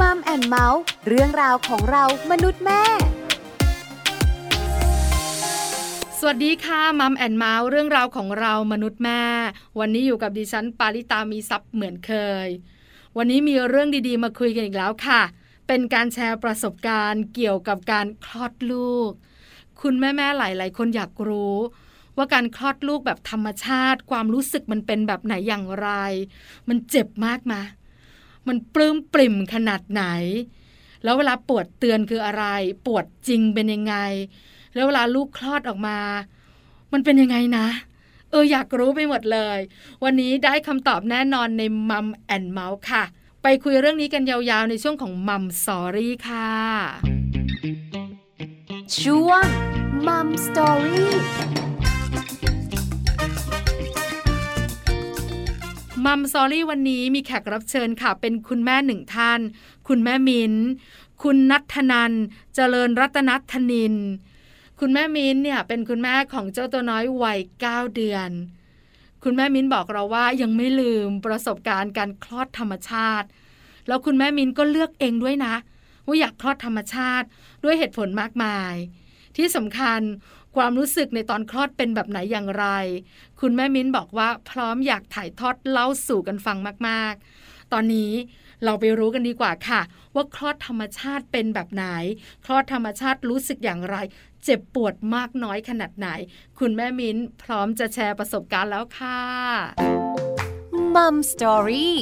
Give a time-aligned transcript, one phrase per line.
[0.00, 2.82] Mom and Mouth เรื่องราวของเรามนุษย์แม่
[6.18, 9.22] สวัสดีค่ะ Mom and Mouth เรื่องราวของเรามนุษย์แม่
[9.78, 12.12] วันนี้อยู่กับดิฉันปาริตามีซัพ์เหมือนเค
[12.46, 12.48] ย
[13.16, 15.22] วันนี้มีเรื่องดีๆ มาคุยกันอีกแล้วค่ะ
[15.66, 19.10] เป็นการแชร์ประสบการณ์เกี่ยวกับการคลอดลูก
[19.80, 21.56] คุณแม่ๆหลาย ๆ คนอยากรู้
[22.16, 25.88] ว่าการคลอดลูกแบบธรรมชาติ ความรู้สึกมันเป็นแบบไหนอย่างไร
[26.68, 27.60] มันเจ็บมากไหม
[28.48, 30.04] มันปลื้มปริ่มขนาดไหน
[31.04, 32.44] แล้วเวลาปวดเตือนคืออะไร
[32.86, 33.94] ปวดจริงเป็นยังไง
[34.74, 35.98] แล้วเวลาลูกคลอดออกมา
[36.92, 37.66] มันเป็นยังไงนะ
[38.30, 39.58] เอออยากรู้ไปหมดเลย
[40.04, 43.04] วันนี้ได้คำตอบแน่นอนใน Mom and Mouth ค่ะ
[43.42, 46.52] ไปคุยเรื่องนี้กันยาวๆในช่วงของ Mom Story ค่ะ
[49.00, 49.46] ช่วง
[50.06, 51.12] Mom Story
[56.06, 59.40] มัมซอรี่วันนี้มีแขกรับเชิญค่ะ เป็นคุณแม่หนึ่งท่าน
[59.88, 60.54] คุณแม่มิน
[61.22, 62.12] คุณนัทนัน
[62.54, 63.94] เจริญรัตนธนิน
[64.80, 68.30] คุณแม่มินเนี่ยเป็นคุณแม่ของเจ้าตัวน้อยวัยเก้าเดือน
[69.24, 73.26] คุณแม่มินบอกเราว่ายังไม่ลืมประสบการณ์การคลอดธรรมชาติ
[73.86, 75.54] แล้วคุณแม่มินก็เลือกเองด้วยนะ
[76.06, 77.26] ว่าอยากคลอดธรรมชาติ
[77.64, 78.74] ด้วยเหตุผลมากมาย
[79.36, 80.00] ที่สำคัญ
[80.56, 82.66] ความรู้สึกในตอนคลอดเป็นแบบไหนอย่างไร
[83.40, 86.56] คุณแม่มิ้นบอกว่าพร้อมอยากถ่ายทอดเล่าสู่กันฟัง
[86.88, 88.12] มากๆ ตอนนี้
[88.64, 89.80] เราไปรู้กันดีกว่าค่ะ
[90.14, 91.84] ว่าคลอดธรรมชาติเป็นแบบไหน
[92.44, 93.96] คลอดธรรมชาติรู้สึกอย่างไร
[94.44, 96.08] เจ็บปวดมากน้อยขนาดไหน
[96.58, 99.20] คุณแม่มิ้นพร้อมจะแชร์ประสบการณ์แล้วค่ะ
[100.94, 101.96] มัมสตอรี่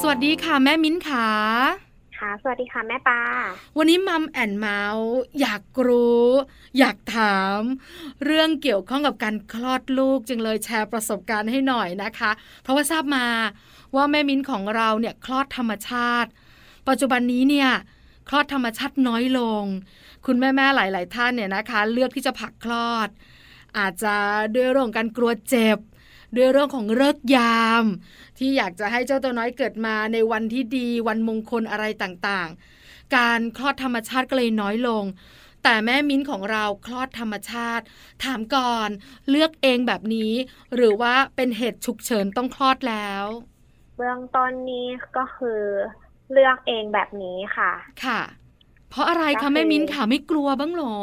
[0.00, 1.28] สวัสดีค่ะ แม่มิ้นขา
[2.20, 3.20] ค่ะ สวัสดีค่ะแม่ปา
[3.78, 6.26] วันนี้มัมแอนเมาส์อยากรู้
[6.78, 7.60] อยากถาม
[8.24, 12.30] เรื่องเกี่ยวข้องกับการคลอดลูกจึงเลยแชร์ประสบการณ์ให้หน่อยนะคะ
[12.62, 13.26] เพราะว่าทราบมา
[13.94, 16.30] ว่าแม่มิ้นของเราเนี่ยคลอดธรรมชาติ
[16.88, 17.70] ปัจจุบันนี้เนี่ย
[18.28, 19.64] คลอดธรรมชาติน้อยลง
[20.26, 23.08] คุณแม่ๆหลาย ๆ ท่านเนี่ยนะคะ เลือกที่จะผักคลอด
[23.78, 24.14] อาจจะ
[24.54, 25.78] ด้วยเรื่องการกลัวเจ็บ
[26.36, 27.84] ด้วยเรื่องของเลิกยาม
[28.38, 35.04] ที่อยากจะให้เจ้าตัวน้อยเกิดมาในวันที่ดีวันมงคลอะไรต่างๆ การคลอดธรรมชาติก็เลยน้อยลง
[35.62, 37.84] แต่แม่มิ้นของเราคลอดธรรมชาติ
[38.24, 38.88] ถามก่อน
[39.30, 40.32] เลือกเองแบบนี้
[40.74, 43.24] หรือว่าเป็นเหตุฉุกเฉินต้องคลอดแล้ว
[43.96, 45.60] เบื้องต้นนี้ก็คือ
[46.32, 47.72] เลือกเองแบบนี้ค่ะ
[48.04, 48.20] ค่ะ
[48.90, 50.96] เพราะอะไรคะแม่มิ้นค่ะไม่กลัวบ้างหรอ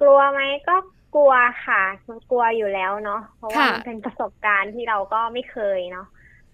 [0.00, 0.76] กลัวไหมก็
[1.14, 1.32] กลัว
[1.66, 6.06] ค่ะมันกลัวอยู่แล้วเนาะเพราะว่ามันเป็นประสบการณ์ที่เราก็ไม่เคยเนาะ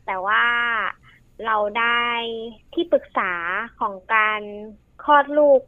[0.06, 0.42] แต่ว่า
[1.46, 2.02] เราได้
[2.72, 3.32] ที่ปรึกษา
[3.80, 4.40] ของการ
[5.04, 5.60] คลอดลูก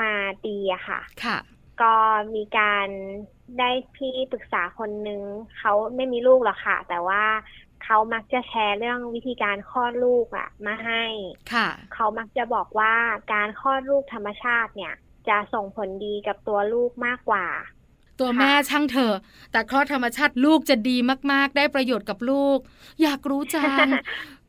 [0.00, 0.12] มา
[0.46, 1.38] ดีอะค่ะ ค่ะ
[1.82, 1.94] ก็
[2.34, 2.88] มีการ
[3.58, 5.22] ได้พี่ปรึกษาคนนึง
[5.58, 7.24] เขาไม่มีลูกหรอกค่ะ แต่ว่า
[7.84, 11.04] เขามักจะแชร์เรื่องวิธีการคลอดลูกอะมาให้
[11.52, 12.94] ค่ะ เขามักจะบอกว่า
[13.32, 14.94] การคลอดลูกธรรมชาติเนี่ย
[15.28, 17.46] จะส่งผลดีกับตัวลูกมากกว่า
[18.20, 19.16] ตัวแม่ช่างเถอะ
[19.52, 20.96] แต่คลอดธรรมชาติลูกจะดี
[21.32, 22.58] มากๆ ได้ประโยชน์กับลูก
[23.02, 23.86] อยากรู้จัง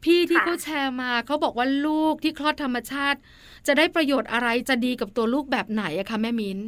[0.04, 3.20] พี่ที่เขาแชร์มาเขาบอกว่าลูกที่คลอดธรรมชาติ
[3.68, 6.60] จะได้ประโยชน์อะไรจะดีกับตัวลูกแบบไหนอะคะแม่มิ้น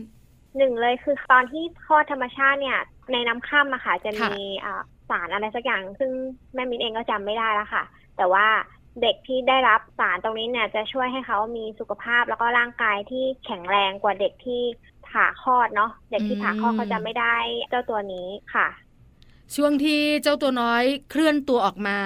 [0.58, 2.80] หนึ่งเลยคือตอนที่คลอดธรรมชาติเนี่ย
[3.12, 4.34] ในน้ำค่ำอะค่ะ จะมี
[5.10, 6.12] สารอะไรสักอย่าง ซึ่ง
[6.54, 7.84] แม่มิ้นเองก็จำไม่ได้แล้วค่ะ
[8.18, 8.48] แต่ว่า
[9.02, 14.62] เด็กที่ได้รับสารตรงนี้เนี่ยจะช่วยให้เขามีสุขภาพแล้วก็ร่างกายที่แข็งแรงกว่าเด็กที่
[15.12, 17.36] ผ่าคลอดเนาะเด็กที่ผ่าคลอดเขาจะไม่ได้
[17.70, 18.68] เจ้าตัวนี้ค่ะ
[19.56, 21.98] ช่วงที่เจ้าตัวน้อยเคลื่อนตัวออกมา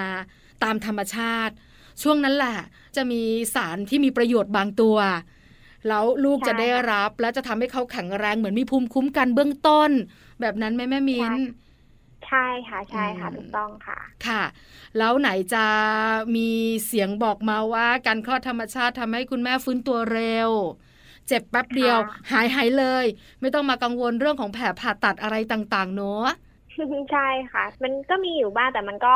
[0.64, 1.54] ตามธรรมชาติ
[2.02, 2.58] ช่วงนั้นแหละ
[2.96, 3.22] จะมี
[3.54, 4.98] สารที่มีประโยชน์บางตัว
[5.88, 9.90] แล้วลูกจะได้รับ และจะทำให้เขาแข็งแรงเหมือนมีภูมิคุ้มกันเบื้องต้น
[10.40, 11.32] แบบนั้นไหมแม่มิน
[12.26, 14.42] ใช่ค่ะใช่ค่ะถูกต้องค่ะ ค่ะ
[14.98, 15.66] แล้วไหนจะ
[16.36, 16.50] มี
[16.86, 20.50] เสียงบอกมาว่าการคลอดธรรมชาติทำให้คุณแม่ฟื้นตัวเร็ว
[21.28, 21.98] เจ็บแป๊บเดียว
[22.32, 23.04] หายหายเลย
[23.40, 26.26] ไม่ต้องมากังวลเรื่องของแผลผ่าตัดอะไรต่างๆ เนอะ
[27.12, 29.14] ใช่ค่ะ มันก็มีอยู่บ้างแต่มันก็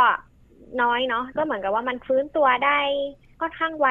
[0.83, 2.79] น้อยเนาะก็เหมือนกับว่ามันฟื้นตัวได้
[3.41, 3.89] ก็ข้างไว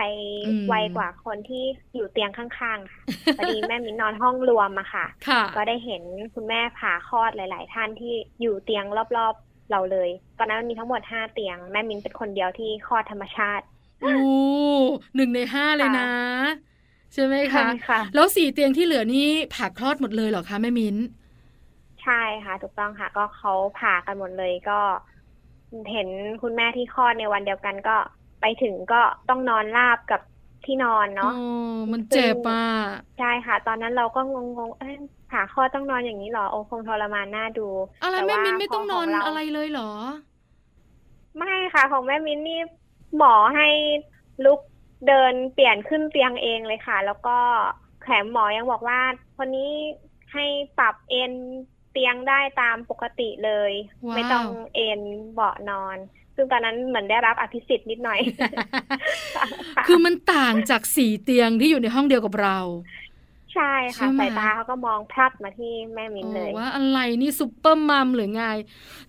[0.67, 1.63] ไวกว่าคนที่
[1.95, 3.01] อยู่เตียงข้างๆค่ะ
[3.37, 5.05] พอดีแม่มินนอนห้องรวมอะค่ะ
[5.55, 6.03] ก็ได้เห็น
[6.33, 8.85] คุณแม่ผ่าคลอดหลาย ๆ ท่านที่อยู่เตียง
[9.17, 13.65] รอบๆเราเลย ตอนนั้นมีทั้งหมดห้าเตียง แม่มินเป็นคนเดียวที่คลอดธรรมชาติ
[14.01, 14.13] โอ้
[15.15, 16.09] หนึ่งในห้าเลยนะ
[17.13, 20.95] ใช่ไหมคะคะแล้วสี่เตียงที่เหลือนี่ผ่าคลอดหมดเลยเหรอคะแม่มิ้น
[22.03, 24.79] ใช่ค่ะ ถูกต้องค่ะ ก็เขาผ่ากันหมดเลยก็
[25.91, 26.07] เห็น
[26.41, 27.95] คุณแม่ที่คลอดในวันเดียวกันก็
[28.41, 30.21] ไปถึงก็ต้องนอนราบกับ
[30.65, 31.31] ที่นอนเนาะ
[31.91, 32.65] มันเจ็บอะ
[33.19, 34.35] ใช่ค่ะ ตอนนั้นเราก็ง
[34.67, 34.91] งๆเอ้
[35.31, 37.67] ผ่าคลอดต้องนอนอย่างนี้หรอโอ้คงทรมานน่าดู
[38.03, 39.91] อะไรแม่มิ้นไม่ต้องนอนอะไรเลยเหรอ
[41.37, 42.59] ไไม่ค่ะ ของแม่มิ้นนี่
[43.17, 43.67] หมอให้
[44.45, 44.59] ลุก
[45.07, 47.37] เดินเปลี่ยนขึ้นเตียงเองเลยค่ะ แล้วก็
[48.03, 48.99] แถมหมอยังบอกว่า
[49.37, 49.71] คนนี้
[50.33, 50.45] ให้
[50.79, 51.33] ปรับเอน
[51.91, 53.71] เตียงได้ตามปกติเลย
[54.05, 55.01] ว้าวไม่ต้องเอน
[55.33, 55.97] เบาะนอน
[56.35, 62.57] ซึ่งตอนนั้นเหมือนได้รับอภิสิทธิ์นิดหน่อยะคือมันต่างจากสี่เตียงที่อยู่ในห้องเดียวกับเรา
[63.53, 68.43] ใช่ใช่ค่ะไหมสายตาเขาก็มองพลัดมาที่แม่มิ้นเลยโอ้ว่าอะไรนี่ซุปเปอร์มัมหรือไง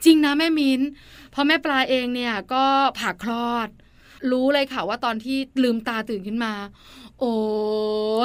[0.04, 0.80] จริงนะแม่มิน
[1.30, 2.64] เพราะแม่ปลาเองเนี่ยก็
[2.98, 3.68] ผ่าคลอด
[4.30, 6.52] รู้เลยค่ะว่าตอนที่ลืมตาตื่นขึ้นมา
[7.20, 7.36] โอ้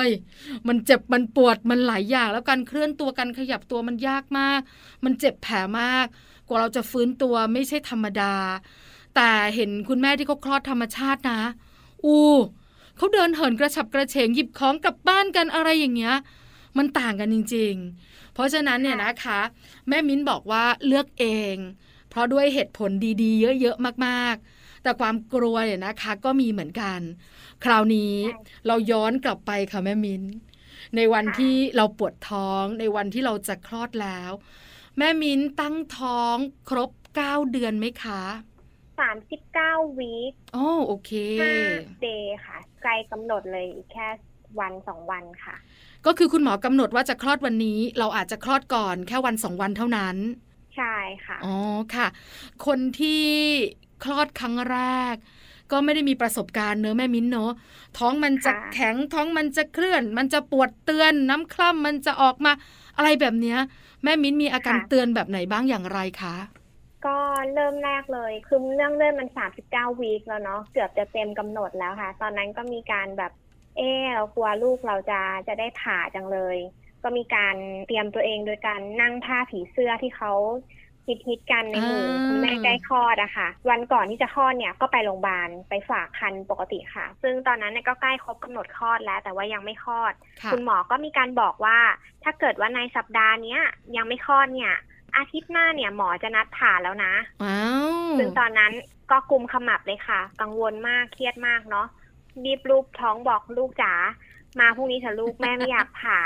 [0.08, 0.10] ย
[0.68, 4.60] มันเจ็บมันปวดมันหลายอย่าง แล้วการเคลื่อนตัวการขยับตัวมันยากมาก
[5.04, 6.06] มันเจ็บแผลมาก
[6.48, 8.36] กว่าเราจะฟื้นตัวไม่ใช่ธรรมดา
[9.16, 11.42] แต่เห็นคุณแม่ที่เขาคลอดธรรมชาตินะ
[12.06, 12.34] อู้
[12.98, 16.16] เขาเดินเหินกระฉับกระเฉงหยิบของกลับบ้านกันอะไรอย่างเงี้ย
[16.78, 19.40] มันต่างกันจริง ๆ เพราะฉะนั้นเนี่ยนะคะ
[19.88, 21.56] แม่มิ้นบอกว่าเลือกเอง
[22.10, 22.92] เพราะด้วยเหตุผล
[23.24, 24.46] ดีๆ เยอะๆมากๆ
[24.86, 27.00] แต่ความกลัวเนี่ยนะคะ ก็มีเหมือนกัน
[27.64, 30.24] คราวนี้ใช่เราย้อนกลับไปค่ะแม่มิ้น
[30.96, 34.32] ในวันค่ะที่เราปวดท้อง ในวันที่เราจะคลอดแล้ว
[34.98, 36.36] แม่มิ้นตั้งท้อง
[36.70, 36.90] ครบ
[37.22, 38.22] 9เดือนไหมคะ
[39.00, 41.12] สามสิบเก้าวีคโอ้โอเค
[41.42, 41.56] ห้า
[42.02, 44.08] เดย์ค่ะไกลกำหนดเลยอีกแค่
[44.60, 45.56] วันสองวันค่ะ
[46.06, 50.16] ก็คือคุณหมอกำหนดว่าจะคลอดวันนี้ เราอาจจะคลอดก่อนแค่วันสองวันเท่านั้น
[50.78, 50.96] ใช่
[51.26, 51.56] ค่ะ อ๋อ
[51.96, 52.08] ค่ะ
[52.66, 53.26] คนที่
[54.04, 54.78] คลอดครั้งแร
[55.14, 55.16] ก
[55.72, 57.52] ก็ไม่ได้มีประสบการณ์เนอะแม่มิ้นเนอะ
[57.98, 62.52] ท้องมันจะค่ะแข็งท้องมันจะเคลื่อน มันจะปวดเตือนน้ำคร่ำมันจะออกมา
[62.98, 63.58] อะไรแบบเนี้ย
[64.04, 66.36] แม่มิ้นมีอาการเตือนแบบไหนบ้างอย่างไรคะ
[67.06, 67.18] ก็
[67.54, 73.32] เริ่มแรกเลยคือเรื่องเลื่อนมันสามสิบเก้าวีคแล้วเนาะเกือบจะเต็มกำหนดแล้วค่ะ ตอนนั้นก็มีการแบบ
[73.78, 76.58] เออเรากลัวลูกเราจะจะได้ผ่าจังเลย
[77.04, 77.56] ก็มีการ
[77.88, 80.34] เตรียมตัวเองโดยการนั่งท่าผีเสื้อที่เขา
[81.08, 90.14] ฮิตฮิตๆกันในหมู่อ่าคุณแม่ใกล้คลอดอะค่ะ วันก่อนที่จะคลอดเนี่ยก็ไปโรงพยาบาลไปฝากคันปกติค่ะ ซึ่งตอนนั้นเนี่ยก็ใกล้ครบกำหนดคลอดแล้ว แต่ว่ายังไม่คลอด
[90.44, 91.78] ค่ะคุณหมอก็มีการบอกว่า
[92.24, 93.60] ถ้าเกิดว่าในสัปดาห์เนี้ย
[93.96, 94.74] ยังไม่คลอดเนี่ย
[95.18, 97.14] อาทิตย์หน้าเนี่ยหมอจะนัดผ่าแล้วนะ
[97.44, 97.62] ว้า
[98.10, 98.72] วซึ่งตอนนั้น
[99.12, 101.88] ก็กุมขมับเลยค่ะ กังวลมากเครียดมากเนาะ
[102.46, 103.94] รีบรูปท้องบอกลูกจ๋า
[104.60, 106.20] มาพรุ่งนี้เถอะลูกแม่ไม่อยากผ่า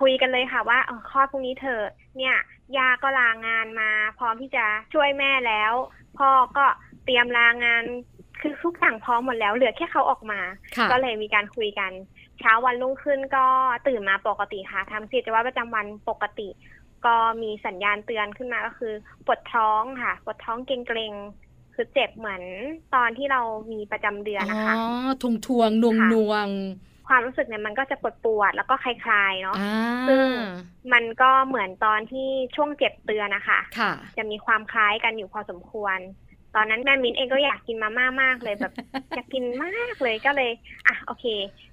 [0.00, 1.84] คุยกันเลยค่ะว่าเออคลอดพรุ่งนี้เถอะ
[2.16, 2.36] เนี่ย
[2.78, 4.64] ยาก็ลางานมา พร้อมที่จะ
[4.94, 5.72] ช่วยแม่แล้ว
[6.18, 6.66] พ่อก็
[7.04, 7.84] เตรียมลางาน
[8.40, 10.40] คือทุกอย่างพร้อมหมดแล้วเหลือแค่เขาออกมา
[10.76, 11.92] ค่ะก็เลยมีการคุยกัน
[12.40, 13.46] เช้าวันรุ่งขึ้นก็
[13.86, 16.48] ตื่นมาปกติค่ะทำกิจวัตรประจำวันปกติ
[17.06, 18.92] ก็มีสัญญาณเตือนขึ้นมาก็คือ
[19.26, 22.42] ปวดท้องค่ะปวดท้องเกร็งๆคือเจ็บเหมือน
[22.94, 23.40] ตอนที่เรา
[23.72, 24.80] มีประจำเดือนอ๋นะคะอ
[25.22, 26.46] ทวงทวงนวงค่ะนวง
[27.08, 30.26] ความรู้สึกเนี่ยมันก็จะปวดปวดๆแล้วก็คลายๆเนาะอ่าซึ่ง
[30.92, 35.98] มันก็เหมือนตอนที่ช่วงเจ็บเตือนนะคะค่ะจะมีความคล้ายกันอยู่พอสมควร
[36.54, 38.72] ตอนนั้นแม่มิ้นเองก็อยากกินมาม่ามากเลยแบบ
[39.16, 40.50] อยากกินมากเลยก็เลย
[40.86, 41.24] อะโอเค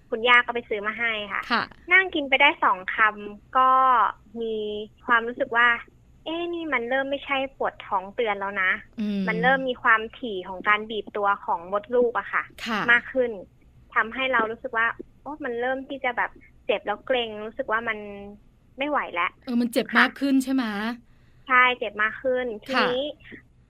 [0.10, 1.64] คุณย่าก็ไปซื้อมาให้ค่ะค่ะ
[1.94, 3.70] นั่งกินไปได้สองคำก็
[4.42, 4.56] มี
[5.06, 5.68] ความรู้สึกว่า
[6.26, 13.32] เอ๊ะนี่มันเริ่มไม่ใช่ปวดท้องเตือนแล้วนะอืมันเริ่มมีความถี่ของการบีบตัวของมดลูกอะค่ะค่ะมากขึ้น
[13.96, 14.88] ทำให้เรารู้สึกว่า
[15.24, 16.32] โอ้มันเริ่มที่จะแบบ
[16.66, 17.98] เจ็บแล้วเกรงรู้สึกว่ามัน
[18.78, 20.64] ไม่ไหวแล้วเออมันเจ็บค่ะมากขึ้นใช่ไหม
[21.48, 23.02] ใช่เจ็บมากขึ้นทีค่ะนี้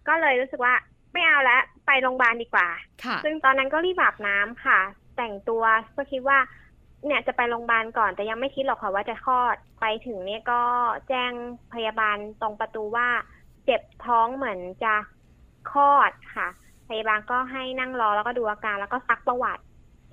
[0.08, 0.74] ก็เลยรู้สึกว่า
[1.14, 2.68] ไม่เอาแล้วไปโรงพยาบาลดีกว่า
[3.04, 4.80] ค่ะซึ่งตอนนั้นก็รีบอาบน้ำค่ะ
[5.18, 5.64] แต่งตัว
[5.96, 6.40] ก็คิดว่า
[7.06, 10.62] เนี่ยจะไปโรงพยาบาลก่อนแต่ยังไม่คิดหรอกค่ะว่าจะคลอดไปถึงเนี่ยก็
[11.08, 11.32] แจ้ง
[11.74, 13.08] พยาบาลตรงประตูว่า
[13.66, 14.94] เจ็บท้องเหมือนจะ
[15.72, 16.48] คลอดค่ะ
[16.90, 19.64] พยาบาลก็ให้นั่งรอแล้วก็ดูอาการแล้วก็ซักประวัติ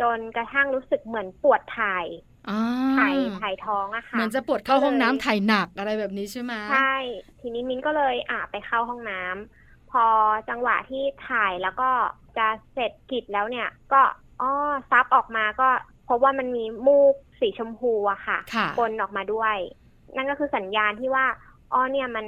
[0.00, 2.06] จนกระทั่งรู้สึกเหมือนปวดถ่าย
[2.48, 2.60] อ่า
[2.98, 6.94] ถ่ายถ่ายท้องอะค่ะเหมือนจะปวดเข้าห้องน้ำก็เลยถ่ายหนักอะไรแบบนี้ใช่ไหมใช่
[7.40, 10.04] ทีนี้มิ้นก็เลยอะไปเข้าห้องน้ำพอ
[10.48, 11.90] จังหวะที่ถ่ายแล้วก็
[12.36, 14.00] จะเสร็จกิจแล้วเนี่ย ก็
[14.40, 14.52] อ้อ
[14.90, 15.68] ซับออกมาก็
[16.08, 19.56] พบว่ามันมีมูกสีชมพูอะค่ะค่ะปนออกมาด้วย
[20.16, 21.26] นั่นก็คือสัญญาณที่ว่า
[21.72, 22.26] อ้อเนี่ยมัน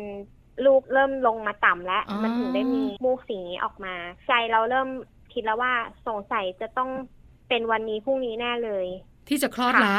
[0.66, 3.94] ลูกเริ่มลงมาต่ำแล้วอ๋อมันถึงได้มีมูกสีนี้ออกมา
[4.28, 4.88] ใจเราเริ่ม
[5.32, 5.72] คิดแล้วว่า
[6.06, 6.90] สงสัยจะต้อง
[7.52, 8.86] เป็นวันนี้พรุ่งนี้แน่เลย
[9.28, 9.98] ที่จะคลอดค่ะละ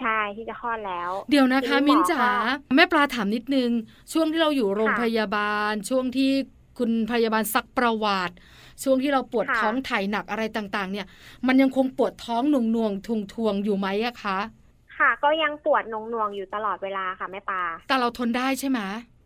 [0.00, 3.70] ใช่ที่จะคลอดแล้ว เดี๋ยวนะคะทีนี้หมอมิ้นจ๋าก็แม่ปลาถามนิดนึง
[4.12, 6.30] ช่วงที่เราอยู่โรงค่ะพยาบาล ช่วงที่
[6.78, 8.34] คุณพยาบาลซักประวัติ
[8.82, 11.06] ช่วงที่เราปวดค่ะท้องถ่ายหนักอะไรต่างๆ เนี่ย
[11.46, 14.38] มันยังคงปวดท้องหน่วงหน่วงๆทวงทวงๆอยู่ไหมอะคะ
[14.98, 18.80] ค่ะ ก็ยังปวดหน่วงๆอยู่ตลอดเวลาค่ะแม่ปลาแต่เราทนได้ใช่ไหม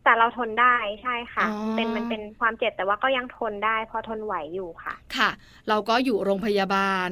[0.07, 5.31] แต่เราทนได้ใช่ค่ะอ๋อเป็นมันเป็นความเจ็บแต่ว่าก็ยังทนได้เพอทนไหวอยู่ค่ะ ค่ะ
[5.69, 7.09] เราก็อยู่โรงพยาบาล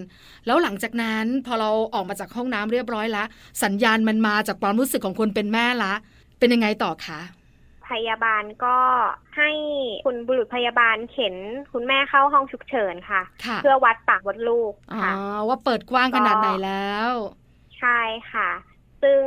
[0.47, 3.25] แล้วหลังจากนั้นพอเราออกมาจากห้องน้ำเรียบร้อยละ
[3.65, 5.93] สัญญาณมันมาจากความรู้สึกของคนเป็นแม่ละ
[6.39, 7.21] เป็นยังไงต่อคะ
[7.85, 8.77] พพยาบาลก็
[9.37, 9.51] ให้
[10.05, 11.35] คุณบุรุษพยาบาลเข็น
[11.73, 15.13] คุณแม่เข้าห้องฉุกเฉินค่ะค่ะเพื่อวัดปากมดลูกอ๋อค่ะ
[15.49, 17.13] ว่าเปิดกว้างขนาดไหนแล้ว
[17.79, 17.99] ใช่
[18.33, 18.51] ค่ะ
[19.05, 19.21] ซึ่ง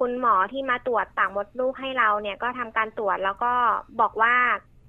[0.00, 3.52] คุณหมอที่มาตรวจปากมดลูกให้เราเนี่ยก็ทำการตรวจแล้วก็
[4.00, 4.34] บอกว่า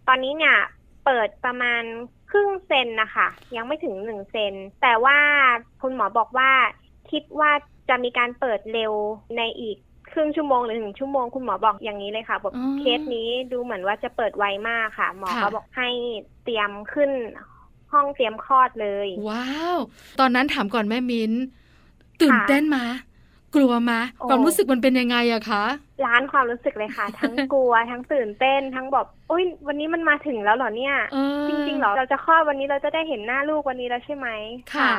[0.08, 0.58] ตอนนี้เนี่ย
[1.06, 1.84] เปิดประมาณ
[2.32, 5.18] ครึ่งเซนนะคะ ยังไม่ถึงหนึ่งเซนแต่ว่า
[5.82, 6.52] คุณหมอบอกว่า
[7.12, 7.52] คิดว่า
[7.90, 8.94] จะมีการเปิดเร็ว
[9.38, 9.78] ในอีก
[10.12, 15.90] ครึ่งชั่วโมงหรือหนึ่งชั่วโมงคุณหมอบอกอย่างนี้เลยค่ะบอกอ๋อเคสนี้ดูเหมือนว่าจะเปิดไวมากค่ะ หมอค่ะก็บอกให้
[16.44, 17.12] เตรียมขึ้น
[17.94, 19.78] ห้องเตรียมคลอดเลย ว้าว
[20.20, 21.32] ตอนนั้นถามก่อนแม่มิ้น
[22.22, 22.86] ตื่นค่ะเต้นมะ
[23.56, 25.64] กลัวมะโอ้ความรู้สึกมันเป็นยังไงอะคะ
[26.06, 34.28] ล้านความรู้สึกเลยค่ะ ทั้งกลัว ทั้งตื่นเต้น ทั้งบอกอุ้ยวันนี้มันมาถึงแล้วเหรอเนี่ยเออจริงๆเหรอเราจะคลอดวันนี้เราจะได้เห็นหน้าลูกวันนี้แล้วใช่ไหม
[34.76, 34.92] ค่ะ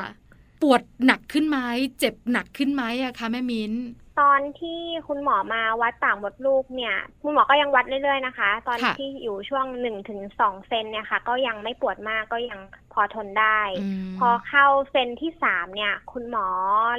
[0.62, 1.58] ปวดหนักขึ้นไหม
[1.98, 3.72] เจ็บหนักขึ้นไหมอะคะแม่มิ้น
[4.20, 12.60] ตอนที่คุณหมอมาวัดปากมดลูกเนี่ย คุณหมอก็ยังวัดเรื่อยๆนะคะ ตอนค่ะที่อยู่ช่วงหนึ่งถึงสองเซนเนี่ยค่ะ ก็ยังไม่ปวดมากก็ยัง
[12.92, 16.46] พอทนได้อืมพอเข้าเซนที่สามเนี่ย คุณหมอ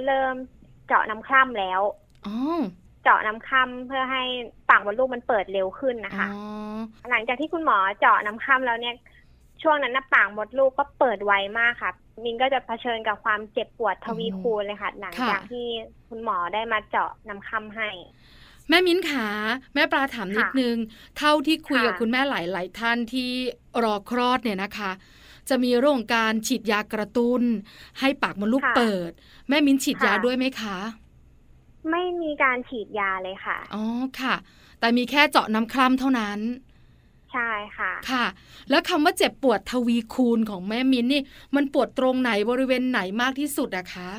[0.06, 0.36] เริ่ม
[0.90, 1.82] เจาะน้ำคร่ำแล้ว
[2.28, 2.36] อ๋อ
[3.04, 4.24] เจาะน้ำคร่ำเพื่อให้
[4.70, 6.40] ปากมดลูกมันเปิดเร็วขึ้นนะคะอ๋
[7.06, 8.96] อหลังจากที่คุณหมอเจาะน้ำค่ำแล้วเนี่ย
[9.62, 11.92] ช่วงนั้นหน้าปากมดลูกก็เปิดไวมากค่ะ
[12.24, 15.66] มินก็จะเผชิญกับความเจ็บปวดทวีคูณเลยค่ะ หลังจากที่
[16.10, 17.90] คุณหมอได้มาเจาะน้ำค่ำให้
[18.70, 19.28] แม่มิ้นขา
[19.74, 20.78] แม่ปลาถามนิดค่ะนึง
[21.18, 23.30] เท่าที่คุยค่ะกับคุณแม่หลายๆท่านที่
[23.84, 24.92] รอคลอดเนี่ยนะคะ
[25.50, 27.42] จะมีเรื่องของการฉีดยากระตุ้น
[28.00, 29.12] ให้ปากมดลูกค่ะเปิด
[29.50, 30.78] แม่มิ้นฉีดยาค่ะด้วยไหมคะ
[31.92, 33.84] ไม่มีการฉีดยาเลยค่ะ อ๋อ
[34.22, 34.36] ค่ะ
[34.80, 36.40] แต่มีแค่เจาะน้ำคร่ำเท่านั้น
[37.34, 38.26] ใช่ค่ะ ค่ะ
[38.70, 41.22] แล้วคำว่าเจ็บปวดทวีคูณของแม่มิ้นนี่
[41.56, 44.10] มันปวดตรงไหนบริเวณไหนมากที่สุดอะคะ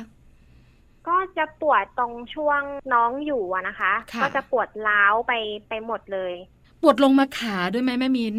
[1.07, 2.61] ก็จะปวดตรงช่วง
[2.93, 5.33] น้องอยู่อะนะคะค่ะก็จะปวดล้าวไป
[5.69, 6.33] ไปหมดเลย
[6.81, 8.35] ปวดลงมาขาด้วยไหมแม่มิ้น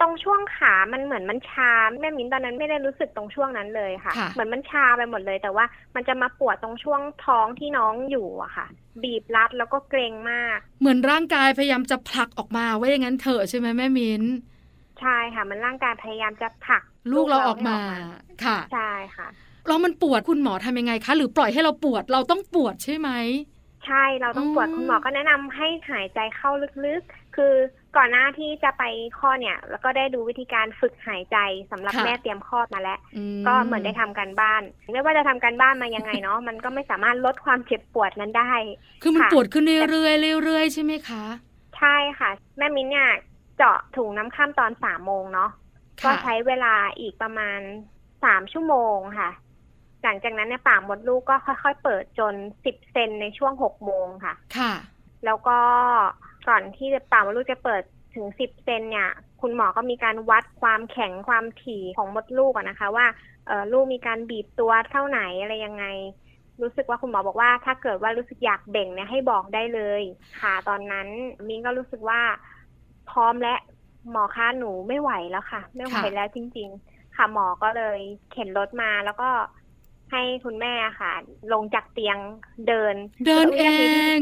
[0.00, 5.64] ตรงช่วงขามันเหมือนมันชาแม่มิ้นตอนนั้นไม่ได้รู้สึกตรงช่วงนั้นเลยค่ะค่ะ เหมือนมันชาไปหมดเลย แต่ว่า
[5.94, 8.66] มันจะมาปวดตรงช่วงท้องที่น้องอยู่อะค่ะ
[9.02, 14.22] บีบรัดแล้วก็เกรงมาก เหมือนร่างกายพยายามจะผลักออกมาว่าอย่างนั้นเถอะใช่ไหมแม่มิ้น
[15.00, 17.98] ใช่ค่ะ มันร่างกายพยายามจะผลัก ลูกเราออกมาให้
[18.44, 19.28] ค่ะใช่ค่ะ
[19.66, 23.10] แล้วมันปวดคุณหมอทำยังไงคะ หรือปล่อยให้เราปวดเราต้องปวดใช่ไหม
[23.86, 26.50] ใช่เราต้องปวดอืมคุณหมอก็แนะนำให้หายใจเข้า
[26.86, 27.54] ลึกๆ คือ
[27.96, 28.84] ก่อนหน้าที่จะไป
[29.18, 31.36] คลอดเนี่ย แล้วก็ได้ดูวิธีการฝึกหายใจ
[31.70, 38.52] สำหรับแม่เตรียมคลอดมาแล้วอืก็เหมือนได้ทำการบ้าน ไม่ว่าจะทำการบ้านมายังไงเนาะมันก็ไม่สามารถลดความเจ็บปวดนั้นได้
[39.02, 41.24] คือมันค่ะปวดขึ้นเรื่อยๆเรื่อยๆใช่ไหมคะ
[41.78, 43.08] ใช่ค่ะ แม่มิ้นเนี่ย
[43.56, 45.50] เจาะถุงน้ำข้ามตอนสามโมงเนาะ
[46.04, 47.60] ก็ค่ะใช้เวลาอีกประมาณ
[48.24, 49.30] สามชั่วโมงค่ะ
[50.02, 54.72] หลังจากนั้นเนี่ยปากมดลูกก็ค่อย ๆ เปิดจนสิบเซนในช่วงหกโมงค่ะ ค่ะ
[55.24, 55.58] แล้วก็
[56.48, 57.82] ก่อนที่ปากมดลูกจะเปิด
[58.14, 63.06] ถึงสิบเซนเนี่ย คุณหมอก็มีการวัดความแข็งความถี่ของมดลูกอะนะคะ ว่า
[63.46, 65.84] เออลูกมีการบีบตัวเท่าไหนอะไรยังไง
[66.62, 70.02] รู้สึกว่าคุณหมอบอกว่า ถ้าเกิดว่ารู้สึกอยากเบ่งเนี่ยให้บอกได้เลย
[70.40, 71.08] ค่ะตอนนั้น
[71.46, 72.20] มินก็รู้สึกว่า
[73.10, 73.54] พร้อมและ
[74.10, 78.00] หมอคะหนูไม่ไหวแล้วค่ะ ไม่ไหวค่ะแล้วจริง ๆ ค่ะหมอก็เลย
[78.32, 79.30] เข็นรถมาแล้วก็
[80.12, 81.12] ให้คุณแม่ค่ะ
[81.52, 82.18] ลงจากเตียง
[82.68, 82.94] เดิน
[83.26, 84.20] เดินเอวินาทีที่ง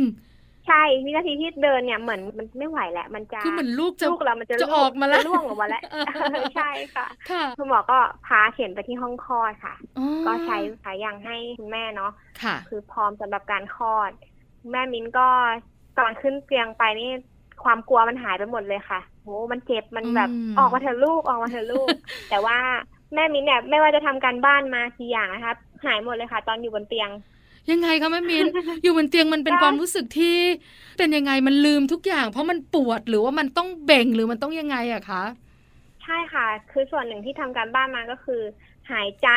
[0.67, 14.11] ใช่วินาทีที่เดินเนี่ยเหมือนมันไม่ไหวแล้วมันจะคือเหมือนลูกจะลูกเรามันจะจะออกมาแล้วจะล่วงออกมาแล้วเออใช่ค่ะค่ะคุณหมอก็พาเข็นไปที่ห้องคลอดค่ะอ๋อก็ใช้สายยางให้คุณแม่เนาะค่ะคือพร้อมสำหรับการคลอด
[14.71, 15.29] แม่มิ้นก็
[15.99, 17.11] ตอนขึ้นเตียงไปนี่
[17.65, 21.89] ความกลัวมันหายไปหมดเลยค่ะโหมันเจ็บมันแบบอืมออกมาเถอะลูกออกมาเถอะลูก
[22.31, 22.59] แต่ว่า
[23.15, 25.55] แม่มิ้นเนี่ยไม่ว่าจะทำการบ้านมากี่อย่างนะคะ
[25.85, 27.11] หายหมดเลยค่ะ ตอนอยู่บนเตียง
[27.71, 28.47] ยังไงคะแม่มิน
[28.83, 30.37] อยู่บนเตียงมันเป็นความรู้สึกที่
[30.97, 35.23] เป็นยังไงมันลืมทุกอย่าง เพราะมันปวดหรือว่ามันต้องเบ่งหรือมันต้องยังไงอะคะ
[36.03, 38.43] ใช่ค่ะ คือส่วนหนึ่งที่ทำการบ้านมาก็คือ
[38.91, 39.29] หายใจ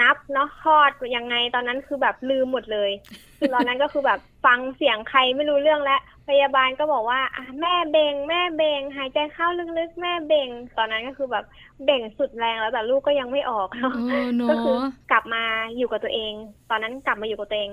[0.00, 2.90] นับเนาะคลอดยังไงตอนนั้นคือแบบลืมหมดเลย
[3.38, 9.46] คือตอนนั้นก็คือแบบฟังเสียงใครไม่รู้เรื่องแล้วพยาบาลก็บอกว่าอะแม่เบงแม่เบงหายใจเข้า
[9.78, 11.44] ลึกๆแม่เบงตอนนั้นก็คือแบบ
[11.84, 15.44] เบ่งสุดแรงแล้วแต่ลูกก็ยังไม่ออกเนาะเออเนก็คืออะกลับมา
[15.76, 16.32] อยู่กับตัวเอง
[16.70, 17.70] ตอนนั้นกลับมาอยู่กับตัวเอง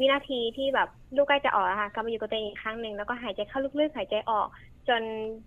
[0.00, 4.48] วินาทีที่แบบลูกใกล้จะออกแล้วค่ะกลับมาอยู่กับตัวเองอีกครั้งหนึ่งแล้วก็หายใจเข้าลึกๆหายใจออก
[4.88, 5.02] จน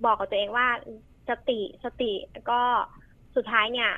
[0.06, 0.68] บอกกับตัวเองว่า
[1.30, 2.60] สติสติแล้วก็
[3.36, 3.91] สุดท้ายเนี่ย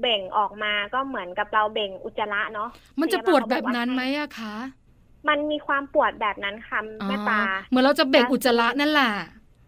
[0.00, 2.68] เบ่งออกมาก็เหมือนกับเราเบ่งอุจจาระเนาะ
[3.00, 4.54] มันจะปวดแบบนั้นไหมอะคะ
[5.28, 6.78] มันมีความปวดแบบนั้นค่ะ
[7.08, 9.12] แม่ปลาอ๋อเหมือนเราจะเบ่งอุจจาระนั่นแหละ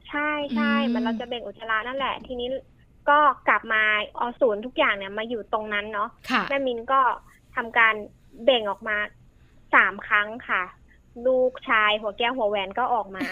[0.09, 2.49] ใช่ใช่อืมเหมันเราจะเบ่งอุจจาระนั่นแหละ ทีนี้
[3.09, 3.83] ก็กลับมา
[4.17, 7.01] เอาศูนย์ทุกอย่างเนี่ยมาอยู่ตรงนั้นเนาะค่ะแม่มินก็
[7.57, 7.95] ทำการ
[8.45, 8.97] เบ่งออกมา
[9.75, 10.63] สามครั้งค่ะ
[11.27, 13.23] ลูกชายหัวแก้วหัวแหวนก็ออกมา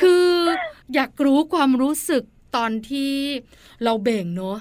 [0.00, 0.26] คือ
[0.94, 2.22] อยากรู้ความรู้สึก
[2.56, 3.12] ตอนที่
[3.84, 4.58] เราเบ่งเนอะ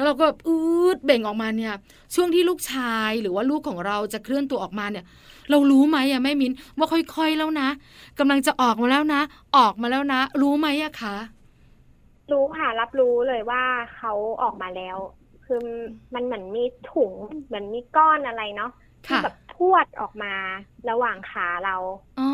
[0.00, 0.56] แล้วเราก็อื
[0.96, 1.74] ดเบ่งออกมาเนี่ย
[2.14, 5.04] ช่วงที่ลูกชายหรือว่าลูกของเราจะเคลื่อนตัวออกมาเนี่ย
[5.50, 7.68] เรารู้ไหมอะแม่มินว่าค่อยๆแล้วนะ
[8.18, 9.20] กำลังจะออกมาแล้วนะ
[9.56, 11.16] ออกมาแล้วนะ รู้ไหมอะคะ
[12.30, 13.62] รู้ค่ะรับรู้เลยว่า
[13.96, 14.96] เขาออกมาแล้ว
[15.44, 15.58] คือ
[16.14, 17.12] มันเหมือนมีถุง
[17.46, 18.68] เหมือนมีก้อนอะไรเนาะ
[19.06, 20.28] ที่ค่ะแบบพรวดออกมา
[20.88, 21.76] ระหว่างขาเรา
[22.18, 22.24] อ๋อ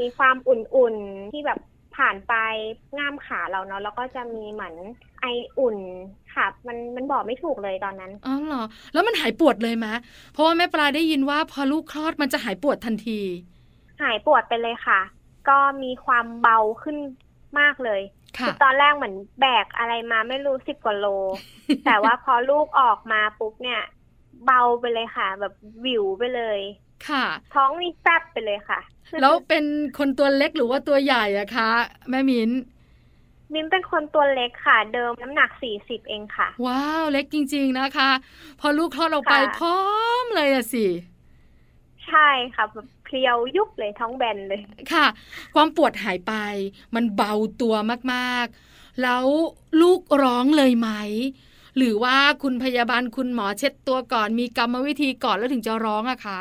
[0.00, 1.58] มีความอุ่นๆที่แบบ
[1.96, 2.32] ผ่านไป
[2.96, 4.74] ง่ามขาเราเนาะแล้วก็จะมีเหมือน
[5.20, 5.24] ไอ
[5.58, 5.78] อุ่น
[6.34, 8.62] ค่ะ มันมันบอกไม่ถูกเลยตอนนั้น อ๋อเหรอ
[8.92, 9.86] แล้วมันหายปวดเลยไหม
[10.32, 13.20] เพราะว่าแม่ปลาได้ยินว่าพอลูกคลอดมันจะหายปวดทันที
[14.02, 15.00] หายปวดไปเลยค่ะ
[15.48, 16.96] ก็มีความเบาขึ้น
[17.60, 18.00] มากเลย
[18.38, 21.06] ค่ะอตอนแรกเหมือนแบกอะไรมาไม่รู้สิบกว่าโล
[21.86, 23.80] แต่ว่าพอลูกออกมาปุ๊บเนี่ย
[24.46, 25.52] เบาไปเลยค่ะ แบบ
[25.84, 26.60] วิวไปเลย
[27.08, 27.24] ค่ะ
[27.54, 28.80] ท้องนี่แฟบไปเลยค่ะ
[29.20, 29.64] แล้วเป็น
[29.98, 31.70] คนตัวเล็กหรือว่าตัวใหญ่อะคะ
[32.10, 32.50] แม่มิ้น
[33.54, 38.10] มิ้นเป็นคนตัวเล็กค่ะ เดิมน้ำหนักสี่สิบเองค่ะ ว้าวเล็กจริง ๆนะคะ
[38.60, 39.80] พอลูกคลอดออกไปค่ะพร้อ
[40.22, 40.86] มเลยอะสิ
[42.06, 44.60] ใช่ค่ะแบบเพลียวยุบเลยท้องแบนเลย
[44.92, 45.06] ค่ะ
[45.54, 46.32] ความปวดหายไป
[46.94, 47.74] มันเบาตัว
[48.14, 49.24] มากๆ แล้ว
[49.80, 50.90] ลูกร้องเลยไหม
[51.76, 56.40] หรือว่าคุณพยาบาลคุณหมอเช็ดตัวก่อน มีกรรมวิธีก่อนแล้วถึงจะร้องอะคะ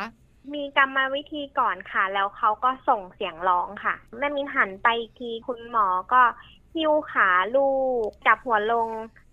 [0.53, 6.21] มีกรรมวิธีก่อนค่ะ แล้วเขาก็ส่งเสียงร้องค่ะแม่มินหันไปอีกทีคุณหมอก็
[6.75, 7.69] หิ้วขาลู
[8.05, 8.89] กจับหัวลง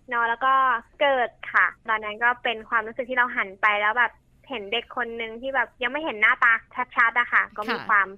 [0.09, 0.55] เนอนแล้วก็
[1.01, 4.13] เกิดค่ะ ตอนนั้นก็เป็นความรู้สึกที่เราหันไปแล้วแบบ
[4.49, 6.53] เห็นเด็กคนหนึ่งที่แบบยังไม่เห็นหน้าตา
[6.97, 8.09] ชัดๆอะค่ะ ก็มีค่ะความ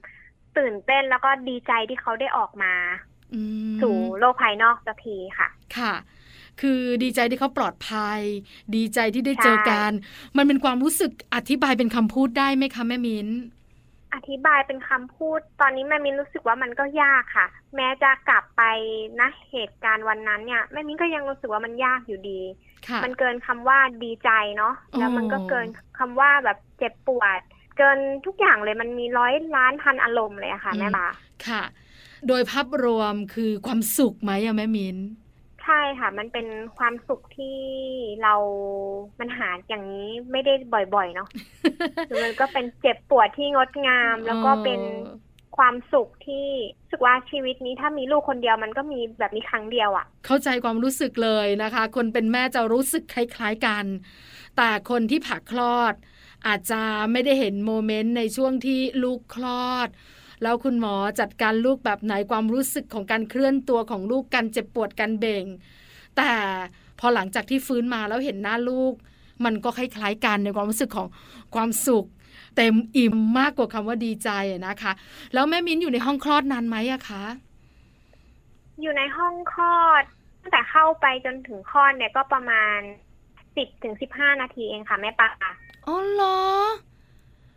[0.58, 2.74] ตื่นเต้นแล้วก็ดีใจที่เขาได้ออกมา
[3.34, 3.40] อื
[3.74, 5.94] มสู่โลกภายนอกสักทีค่ะ ค่ะ
[6.60, 8.20] คือดีใจที่เขาปลอดภัย
[8.76, 9.90] ดีใจที่ได้ใช่เจอกัน
[10.36, 13.28] มันเป็นความรู้สึกอธิบายเป็นคำพูดได้ไหมคะแม่มิ้น
[14.14, 18.62] อธิบายเป็นคำพูด ตอนนี้แม่มินรู้สึกว่ามันก็ยากค่ะ แม้จะกลับไป
[19.20, 22.40] นะเหตุการณ์วันนั้นเนี่ยแม่มินก็ยังรู้สึกว่ามันยากอยู่ดี
[22.88, 25.66] ค่ะมันเกินคำว่าดีใจเนาะอ๋อแล้วมันก็เกิน
[25.98, 27.40] คำว่าแบบเจ็บปวด
[27.78, 31.08] เกินทุกอย่างเลยมันมีร้อยล้านพันอารมณ์เลยอะค่ะ แม่บา
[31.46, 31.62] ค่ะ
[32.28, 34.96] โดยภาพรวมคือความสุขไหมอะแม่มิ้น
[35.29, 36.46] ใช่ค่ะ มันเป็น
[36.78, 37.58] ความสุขที่
[38.22, 38.34] เรา
[39.20, 40.52] มันหาอย่างนี้ไม่ได้
[40.94, 41.28] บ่อยๆ เนาะ
[42.08, 46.46] คือมันก็เป็นเจ็บปวดที่งดงาม แล้วก็เป็นเออความสุขที่
[46.80, 53.84] รู้สึกว่าชีวิตนี้ถ้ามีลูกคนเดียวมันก็มีแบบนี้ครั้งเดียวอะ่ะ เข้าใจความรู้สึกเลยนะคะ คนเป็นแม่จะรู้สึกคล้ายๆกัน
[54.56, 55.94] แต่คนที่ผ่าคลอด
[56.46, 59.88] อาจจะไม่ได้เห็นโมเมนต์ในช่วงที่ลูกคลอด
[60.42, 65.44] แล้วคุณหมอจัดการลูกแบบไหนความรู้สึกของการเคลื่อนตัวของลูกการเจ็บปวดการเบ่ง
[66.16, 66.30] แต่
[66.98, 68.94] พอหลังจากที่ฟื้นมาแล้วเห็นหน้าลูก
[69.44, 71.08] มันก็คล้ายๆกันในความรู้สึกของ
[71.54, 72.06] ความสุข
[72.56, 74.92] เต็มอิ่มมากกว่าคำว่าดีใจอะนะคะ
[75.34, 77.24] แล้วแม่มิ้นอยู่ในห้องคลอดนานไหมอะคะ
[78.80, 80.04] อยู่ในห้องคลอด
[80.40, 82.78] ตั้งแต่เข้าไปจนถึงคลอดเนี่ยก็ประมาณ
[83.56, 85.28] สิบถึงสิบห้านาทีเองค่ะแม่ปลา
[85.86, 86.38] อ๋อเหรอ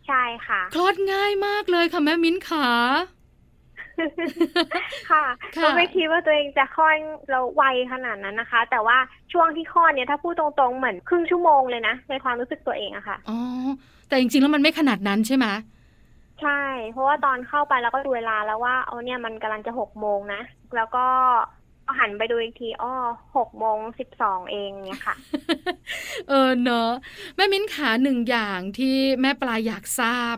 [0.08, 2.68] ใช่ค่ะ คลอดง่ายมากเลยค่ะแม่มิ้นขา
[5.10, 5.24] ค่ะ
[5.56, 6.96] ค่ะก็ไม่คิดว่าตัวเองจะคลอด
[7.30, 7.62] เราไว
[7.92, 8.98] ขนาดนั้นนะคะ แต่ว่า
[9.32, 13.38] ช่วงที่คลอดเนี่ยถ้าพูดตรงๆเหมือนครึ่งชั่วโมงเลยนะในความรู้สึกตัวเองอะค่ะอ๋อ
[14.08, 15.46] แต่จริงๆแล้วมันไม่ขนาดนั้นใช่ไหม
[16.42, 16.62] ใช่
[16.92, 20.40] เพราะว่าตอนเข้าไปแล้วก็ดูเวลาแล้วว่าเอาเนี่ยมันกำลังจะหกโมงนะ
[20.76, 21.06] แล้วก็
[21.98, 22.94] หันไปดูอีกทีอ้อ
[23.36, 25.16] หกโมงสิบสองเองเนี่ยค่ะ
[26.28, 26.90] เออเนอะ
[27.36, 30.36] แม่มิ้นขาหนึ่งอย่างที่แม่ปลายอยากทราบ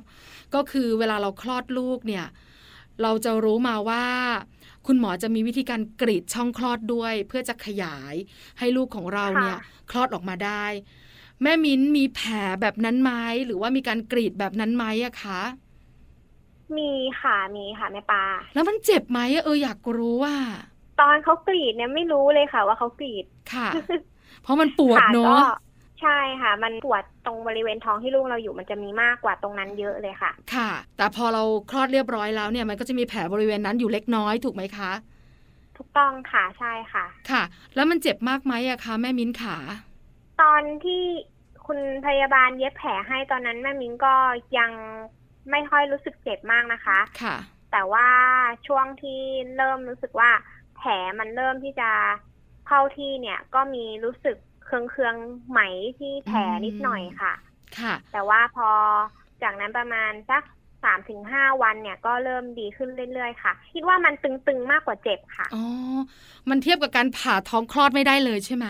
[0.54, 2.26] ก็คือเวลาเราคลอดลูกเนี่ย
[3.02, 4.06] เราจะรู้มาว่า
[4.86, 8.14] คุณหมอจะมีวิธีการกรีดช่องคลอดด้วย เพื่อจะขยาย
[8.58, 10.64] ให้ลูกของเราเนี่ยค่ะคลอดออกมาได้
[11.42, 12.30] แม่มิ้นมีแผล
[12.60, 13.12] แบบนั้นไหม
[13.46, 15.42] หรือว่ามีการกรีดแบบนั้นไหมอะคะ
[16.76, 20.36] มีค่ะมีค่ะแม่ปลาแล้วมันเจ็บไหมอะเอออยากรู้ว่า
[21.00, 23.68] ตอนเขากรีดเนี่ยไม่รู้เลยค่ะ ว่าเขากรีดค่ะ
[24.42, 25.56] เพราะมันปวดขาเนก็อะ
[26.02, 34.92] ใช่ค่ะ มันปวดตรงบริเวณท้องที่ลูกเราอยู่มันจะมีมากกว่าตรงนั้นเยอะเลยค่ะ ค่ะ แต่พอเราคลอดเรียบร้อยแล้วเนี่ยมันก็จะมีแผลบริเวณนั้นอยู่เล็กน้อยถูกไหมคะ
[35.76, 37.42] ถูกต้องค่ะใช่ค่ะ ค่ะ
[37.74, 39.56] แล้วมันเจ็บมากไหมอะคะแม่มิ้นขา
[40.42, 41.02] ตอนที่
[41.66, 44.14] คุณพยาบาลเย็บแผลให้ตอนนั้นแม่มิ้งก็
[44.58, 44.70] ยัง
[45.50, 47.36] ไม่ค่อยรู้สึกเจ็บมากนะคะ ค่ะ
[47.76, 48.08] แต่ว่า
[48.66, 49.20] ช่วงที่
[49.56, 50.30] เริ่มรู้สึกว่า
[50.76, 51.90] แผลมันเริ่มที่จะ
[52.68, 55.60] เข้าที่เนี่ย ก็มีรู้สึกเคืองเคืองๆไหม
[55.98, 57.32] ที่แผลนิดหน่อยค่ะ
[57.78, 58.70] ค่ะ แต่ว่าพอ
[59.42, 60.42] จากนั้นประมาณสัก
[60.84, 65.64] สามถึงห้าวันเนี่ยก็เริ่มดีขึ้นเรื่อยๆค่ะ คิดว่ามันตึงๆมากกว่าเจ็บค่ะ อ๋อ
[66.48, 68.66] มันเทียบกับการผ่าท้องคลอดไม่ได้เลยใช่ไหม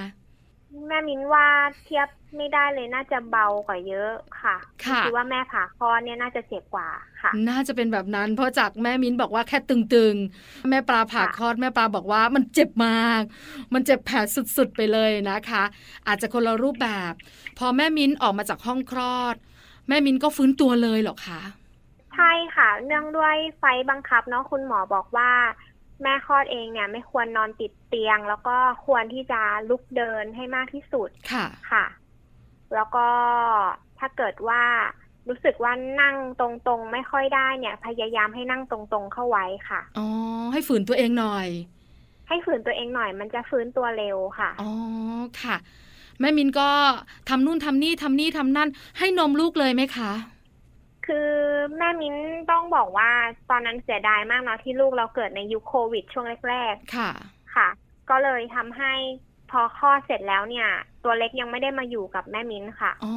[0.89, 1.47] แม่มิ้นว่า
[1.83, 4.13] เทียบไม่ได้เลยน่าจะเบากว่าเยอะ
[4.43, 6.89] ค่ะค่ะคิดว่าแม่ผ่าคลอดเนี่ยน่าจะเจ็บกว่า
[7.23, 13.23] ค่ะ น่าจะเป็นแบบนั้น เพราะจากแม่มิ้นบอกว่าแค่ตึงๆ แม่ปลาผ่าค่ะคลอดแม่ปลาบอกว่ามันเจ็บมาก
[13.75, 14.17] มันเจ็บแผล
[14.57, 15.63] สุดๆไปเลยนะคะ
[16.07, 17.13] อาจจะคนละรูปแบบ
[17.59, 19.37] พอแม่มิ้นออกมาจากห้องคลอด
[19.89, 21.41] แม่มิ้นก็ฟื้นตัวเลยเหรอคะ
[22.15, 25.31] ใช่ค่ะ เนื่องด้วยไฟบังคับเนาะคุณหมอบอกว่า
[26.03, 28.57] แม่คลอดเองเนี่ยไม่ควรนอนติดเตียง แล้วก็
[28.87, 31.85] ควรที่จะลุกเดินให้มากที่สุดค่ะค่ะ
[32.75, 33.07] แล้วก็
[33.99, 34.63] ถ้าเกิดว่า
[35.29, 40.07] รู้สึกว่านั่งตรงๆ ไม่ค่อยได้เนี่ย พยายามให้นั่งตรงๆเข้าไว้ค่ะอ๋อ
[40.53, 41.49] ให้ฝืนตัวเองหน่อย
[42.29, 44.71] ให้ฝืนตัวเองหน่อย มันจะฟื้นตัวเร็วค่ะอ๋อ
[45.43, 45.57] ค่ะ
[46.21, 46.69] แม่มินก็
[47.29, 50.13] ทำนู่นทำนี่ทำนี่ทำนั่น ให้นมลูกเลยไหมคะ
[51.07, 51.29] คือ
[51.77, 52.17] แม่มิ้น
[52.51, 53.11] ต้องบอกว่า
[53.51, 57.69] ตอนนั้นเสียดายมากเนาะที่ลูกเราเกิดในยุคโควิด ช่วงแรกค่ะๆค่ะ
[58.11, 58.93] ก็เลยทำให้
[59.51, 60.69] พอคลอดเสร็จแล้วเนี่ย
[61.05, 63.15] ตัวเล็กยังไม่ได้มาอยู่กับแม่มิ้นค่ะอ๋อ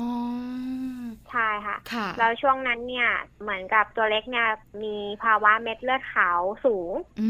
[1.29, 3.09] ใช่ค่ะค่ะ แล้วช่วงนั้นเนี่ย
[3.41, 4.47] เหมือนกับตัวเล็กเนี่ย
[4.83, 7.29] มีภาวะเม็ดเลือดขาวสูง อื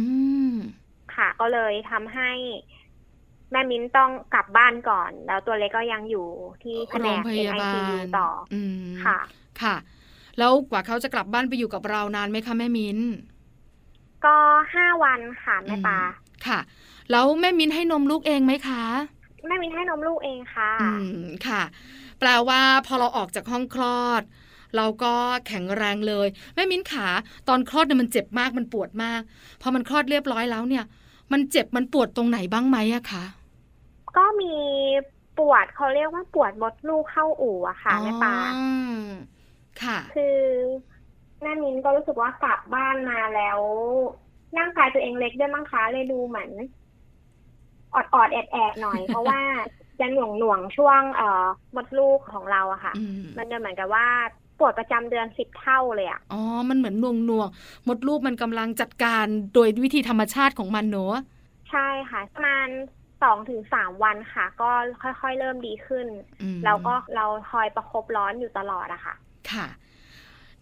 [0.51, 0.53] ม
[1.15, 2.31] ค่ะ ก็เลยทำให้
[3.51, 6.27] แม่มิ้นต้องกลับบ้านก่อน แล้วตัวเล็กก็ยังอยู่
[6.63, 9.19] ที่แผนโรงกพยาบา NICU ลต่อ อืมค่ะ
[9.61, 9.75] ค่ะ
[10.39, 12.99] แล้วกว่าเขาจะกลับบ้านไปอยู่กับเรานานไหมคะแม่มิน
[14.25, 14.35] ก็
[14.73, 16.59] ห้าวันค่ะแม่ปลาอืมค่ะ
[17.11, 18.83] แล้วแม่มินให้นมลูกเองไหมคะ
[19.47, 20.87] แม่มิ้นให้นมลูกเองค่ะ อื
[21.23, 21.61] มค่ะ
[22.19, 24.21] แปลว่าพอเราออกจากห้องคลอด
[24.75, 25.13] เราก็
[25.47, 27.07] แข็งแรงเลย แม่มิ้นขา
[27.47, 29.21] ตอนคลอดเนี่ยมันเจ็บมากมันปวดมาก
[29.61, 30.85] พอมันคลอดเรียบร้อยแล้วเนี่ย
[31.31, 33.23] มันเจ็บมันปวดตรงไหนบ้างไหมอะคะ
[34.17, 34.53] ก็มี
[35.37, 39.11] ปวดเขาเรียกว่าปวดมดลูกเข้าอู่อะค่ะแม่ปลาอ๋อ
[39.85, 40.37] ค่ะ คือ
[41.41, 43.59] แม่มิ้นก็รู้สึกว่ากลับบ้านมาแล้ว
[44.57, 46.51] ร่างกายตัวเองเล็กด้วยมั้งคะเลยดูเหมือน
[47.93, 49.39] ออดออดๆแอดแอดๆหน่อย เพราะว่า
[49.99, 54.07] จะหน่วงหน่วงๆช่วงเอ่อมดลูกของเราอะค่ะอืมมันจะเหมือนกับว่า
[54.59, 61.15] ปวดประจำเดือนสิบเท่าเลยอะอ๋อ มันเหมือนหน่วงหน่วงๆมดลูกมันกำลังจัดการโดยวิธีธรรมชาติของมันเนอะ
[61.71, 62.67] ใช่ค่ะประมาณ
[63.23, 64.69] สองถึงสามวันค่ะ ก็
[65.01, 66.07] ค่อยๆเริ่มดีขึ้น
[66.41, 69.15] อืมแล้วก็เราคอยประคบร้อนอยู่ตลอดอะค่ะ
[69.53, 69.67] ค่ะ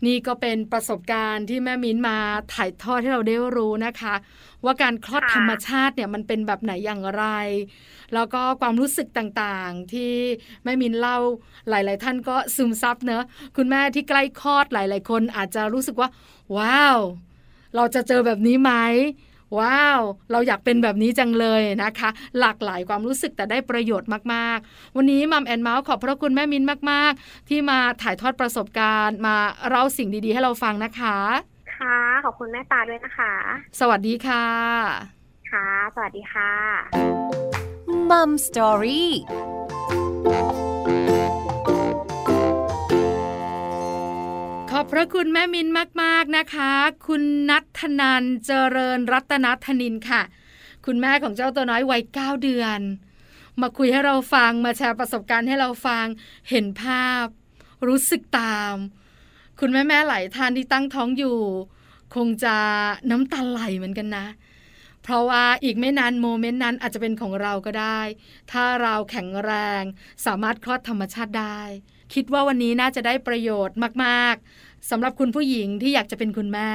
[0.06, 2.18] นี่ก็เป็นประสบการณ์ที่แม่มิ้นมา
[2.54, 4.16] ถ่ายทอดให้เราได้รู้นะคะ
[4.66, 7.26] ว่าการคลอดค่ะธรรมชาติเนี่ยมันเป็นแบบไหนอย่างไร
[8.14, 10.14] แล้วก็ความรู้สึกต่างๆ ที่
[10.64, 11.18] แม่มิ้นเล่า
[11.70, 13.24] หลาย ๆ ท่านก็ซึมซับเนอะ
[13.58, 16.10] คุณแม่ที่ใกล้คลอดหลาย ๆ คนอาจจะรู้สึกว่า
[16.58, 17.00] ว้าว
[17.76, 18.72] เราจะเจอแบบนี้ไหม
[19.60, 29.36] ว้าว เราอยากเป็นแบบนี้จังเลยนะคะ หลากหลายความรู้สึกแต่ได้ประโยชน์มากๆ วันนี้มัมแอนเมาส์ขอบพระคุณแม่มิ้นมาก ๆ ที่มาถ่ายทอดประสบการณ์ มา
[29.68, 31.18] เล่าสิ่งดีๆ ให้เราฟังนะคะ
[31.76, 33.34] ค่ะ ขอบคุณแม่ปลาด้วยนะคะ
[33.80, 34.46] สวัสดีค่ะ
[35.52, 36.52] ค่ะ สวัสดีค่ะ
[38.10, 39.12] มัมสตอรี่
[44.78, 45.68] อบพระคุณแม่มิน
[46.04, 46.72] มาก ๆ นะคะ
[47.08, 50.22] คุณนัทธนันเจริญรัตนธนินค่ะ
[50.86, 52.80] คุณแม่ของเจ้าตัวน้อยวัยเก้าเดือน
[53.62, 56.06] มาคุยให้เราฟังมาแชร์ประสบการณ์ให้เราฟัง
[56.50, 57.26] เห็นภาพ
[57.88, 58.74] รู้สึกตาม
[59.60, 61.40] คุณแม่แม่หลายท่านที่ตั้งท้องอยู่
[62.16, 62.56] คงจะ
[63.12, 64.28] น้ำตาไหลเหมือนกันนะ
[65.04, 68.00] เพราะว่าอีกไม่นานโมเมนต์นั้นอาจจะเป็นของเราก็ได้
[68.52, 69.84] ถ้าเราแข็งแรง
[70.26, 71.62] สามารถคลอดธรรมชาติได้
[72.14, 76.72] คิดว่าวันนี้น่าจะได้ประโยชน์มาก ๆสำหรับคุณผู้หญิงที่อยากจะเป็นคุณแม่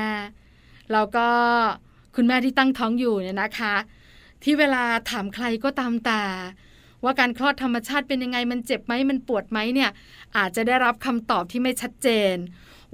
[0.92, 1.28] แล้วก็
[2.16, 3.74] คุณแม่ที่ตั้งท้องอยู่เนี่ยนะคะ
[4.42, 6.22] ที่เวลาถามใครก็ตามแต่
[7.04, 9.90] ว่าการคลอดธรรมชาติเป็นยังไงมันเจ็บไหมมันปวดไหมเนี่ย
[10.36, 12.34] อาจจะได้รับคำตอบที่ไม่ชัดเจน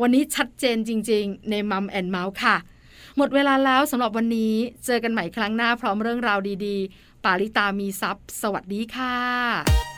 [0.00, 2.56] วันนี้ชัดเจนจริง ๆ ในมัมแอนเมาส์ค่ะ
[3.16, 9.97] หมดเวลาแล้วสำหรับวันนี้เจอกันใหม่ครั้งหน้าพร้อมเรื่องราวดีๆ ปาริตามีซัพ์สวัสดีค่ะ